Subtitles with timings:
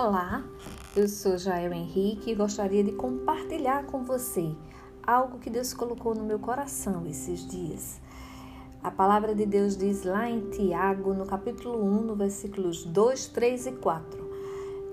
[0.00, 0.44] Olá,
[0.94, 4.54] eu sou Jael Henrique e gostaria de compartilhar com você
[5.04, 8.00] algo que Deus colocou no meu coração esses dias.
[8.80, 13.66] A palavra de Deus diz lá em Tiago, no capítulo 1, no versículos 2, 3
[13.66, 14.30] e 4.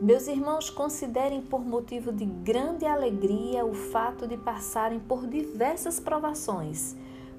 [0.02, 6.96] Meus irmãos, considerem por motivo de grande alegria o fato de passarem por diversas provações,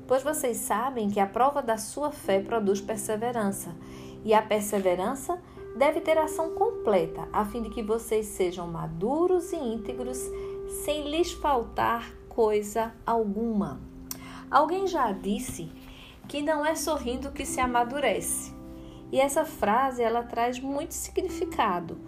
[0.06, 3.74] pois vocês sabem que a prova da sua fé produz perseverança,
[4.24, 5.36] e a perseverança
[5.76, 10.18] deve ter ação completa, a fim de que vocês sejam maduros e íntegros,
[10.84, 13.80] sem lhes faltar coisa alguma.
[14.50, 15.70] Alguém já disse
[16.28, 18.54] que não é sorrindo que se amadurece.
[19.12, 21.98] E essa frase ela traz muito significado,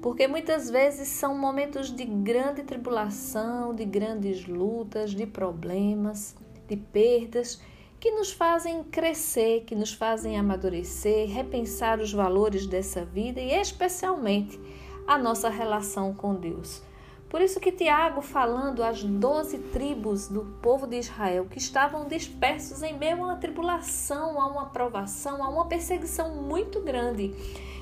[0.00, 6.34] porque muitas vezes são momentos de grande tribulação, de grandes lutas, de problemas,
[6.66, 7.60] de perdas
[8.06, 14.60] que nos fazem crescer, que nos fazem amadurecer, repensar os valores dessa vida e especialmente
[15.08, 16.80] a nossa relação com Deus.
[17.28, 22.82] Por isso que Tiago, falando às doze tribos do povo de Israel que estavam dispersos
[22.82, 27.34] em meio a uma tribulação, a uma provação, a uma perseguição muito grande,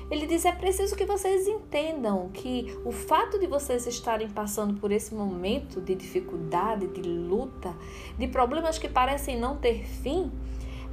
[0.09, 4.91] ele diz: é preciso que vocês entendam que o fato de vocês estarem passando por
[4.91, 7.75] esse momento de dificuldade, de luta,
[8.17, 10.31] de problemas que parecem não ter fim,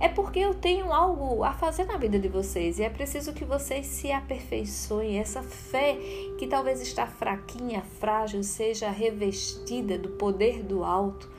[0.03, 3.45] é porque eu tenho algo a fazer na vida de vocês e é preciso que
[3.45, 5.21] vocês se aperfeiçoem.
[5.21, 5.97] Essa fé
[6.37, 11.31] que talvez está fraquinha, frágil, seja revestida do poder do alto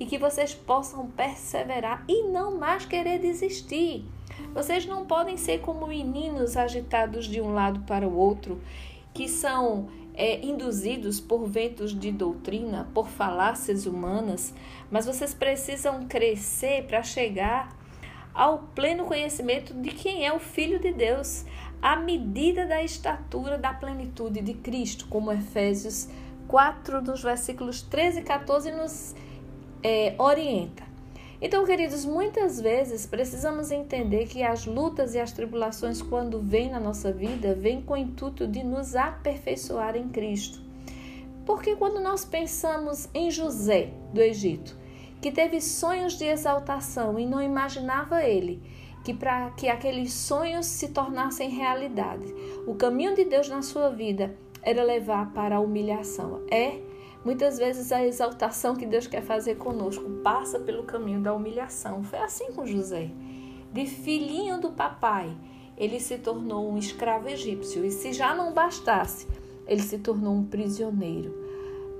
[0.00, 4.04] e que vocês possam perseverar e não mais querer desistir.
[4.52, 8.60] Vocês não podem ser como meninos agitados de um lado para o outro,
[9.14, 14.52] que são é, induzidos por ventos de doutrina, por falácias humanas,
[14.90, 17.77] mas vocês precisam crescer para chegar
[18.38, 21.44] ao pleno conhecimento de quem é o Filho de Deus,
[21.82, 26.08] à medida da estatura da plenitude de Cristo, como Efésios
[26.46, 29.16] 4, dos versículos 13 e 14, nos
[29.82, 30.84] é, orienta.
[31.42, 36.78] Então, queridos, muitas vezes precisamos entender que as lutas e as tribulações, quando vêm na
[36.78, 40.62] nossa vida, vêm com o intuito de nos aperfeiçoar em Cristo.
[41.44, 44.76] Porque quando nós pensamos em José do Egito,
[45.20, 48.62] que teve sonhos de exaltação e não imaginava ele
[49.04, 52.26] que para que aqueles sonhos se tornassem realidade,
[52.66, 56.42] o caminho de Deus na sua vida era levar para a humilhação.
[56.50, 56.78] É
[57.24, 62.02] Muitas vezes a exaltação que Deus quer fazer conosco passa pelo caminho da humilhação.
[62.04, 63.10] Foi assim com José.
[63.72, 65.36] De filhinho do papai,
[65.76, 67.84] ele se tornou um escravo egípcio.
[67.84, 69.26] E se já não bastasse,
[69.66, 71.34] ele se tornou um prisioneiro,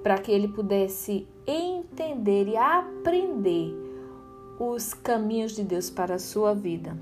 [0.03, 3.75] para que ele pudesse entender e aprender
[4.59, 6.97] os caminhos de Deus para a sua vida.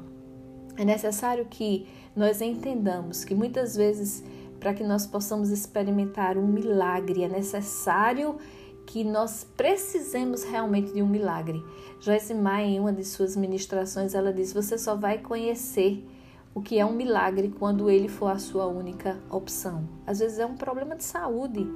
[0.76, 4.22] É necessário que nós entendamos que muitas vezes
[4.60, 7.22] para que nós possamos experimentar um milagre.
[7.22, 8.36] É necessário
[8.86, 11.62] que nós precisemos realmente de um milagre.
[12.00, 16.04] Joyce Meyer, em uma de suas ministrações, ela diz: Você só vai conhecer
[16.54, 19.88] o que é um milagre quando ele for a sua única opção.
[20.06, 21.66] Às vezes é um problema de saúde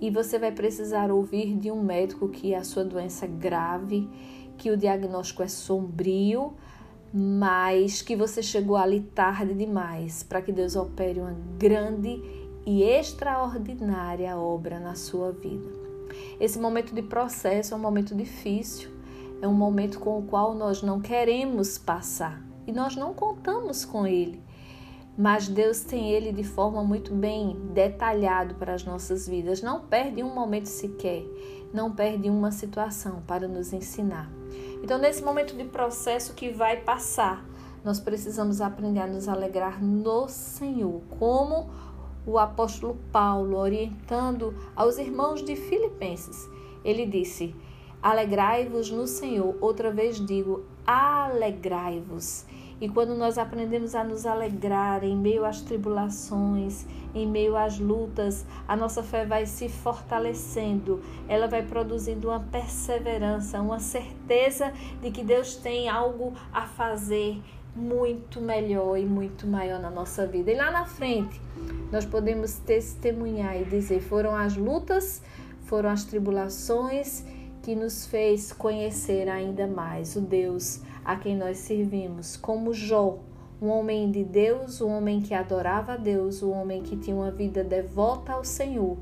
[0.00, 4.08] e você vai precisar ouvir de um médico que a sua doença é grave,
[4.56, 6.54] que o diagnóstico é sombrio,
[7.12, 12.22] mas que você chegou ali tarde demais para que Deus opere uma grande
[12.66, 15.70] e extraordinária obra na sua vida.
[16.38, 18.90] Esse momento de processo é um momento difícil,
[19.40, 24.06] é um momento com o qual nós não queremos passar e nós não contamos com
[24.06, 24.42] ele.
[25.18, 29.60] Mas Deus tem ele de forma muito bem detalhado para as nossas vidas.
[29.60, 31.24] Não perde um momento sequer,
[31.74, 34.30] não perde uma situação para nos ensinar.
[34.80, 37.44] Então, nesse momento de processo que vai passar,
[37.84, 41.68] nós precisamos aprender a nos alegrar no Senhor, como
[42.24, 46.48] o apóstolo Paulo orientando aos irmãos de Filipenses.
[46.84, 47.56] Ele disse:
[48.00, 49.56] Alegrai-vos no Senhor.
[49.60, 52.46] Outra vez digo: alegrai-vos.
[52.80, 58.46] E quando nós aprendemos a nos alegrar em meio às tribulações, em meio às lutas,
[58.68, 64.72] a nossa fé vai se fortalecendo, ela vai produzindo uma perseverança, uma certeza
[65.02, 67.42] de que Deus tem algo a fazer
[67.74, 70.50] muito melhor e muito maior na nossa vida.
[70.50, 71.40] E lá na frente,
[71.90, 75.22] nós podemos testemunhar e dizer: foram as lutas,
[75.62, 77.24] foram as tribulações
[77.68, 83.18] que nos fez conhecer ainda mais o Deus a quem nós servimos, como Jó,
[83.60, 87.30] um homem de Deus, um homem que adorava a Deus, um homem que tinha uma
[87.30, 88.96] vida devota ao Senhor.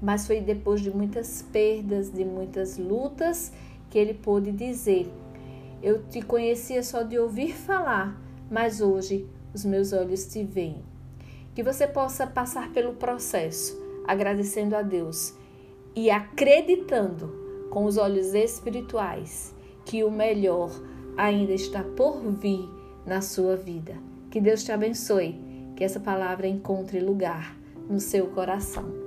[0.00, 3.52] Mas foi depois de muitas perdas, de muitas lutas,
[3.90, 5.12] que ele pôde dizer:
[5.82, 8.18] Eu te conhecia só de ouvir falar,
[8.50, 10.82] mas hoje os meus olhos te veem.
[11.54, 15.34] Que você possa passar pelo processo agradecendo a Deus
[15.94, 17.44] e acreditando
[17.76, 20.70] com os olhos espirituais que o melhor
[21.14, 22.66] ainda está por vir
[23.04, 23.98] na sua vida.
[24.30, 25.38] Que Deus te abençoe,
[25.76, 27.54] que essa palavra encontre lugar
[27.86, 29.05] no seu coração.